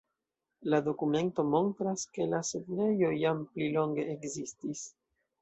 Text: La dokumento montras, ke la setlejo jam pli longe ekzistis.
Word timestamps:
La 0.73 0.77
dokumento 0.87 1.45
montras, 1.55 2.07
ke 2.15 2.27
la 2.31 2.39
setlejo 2.49 3.13
jam 3.25 3.45
pli 3.53 3.69
longe 3.77 4.09
ekzistis. 4.17 4.85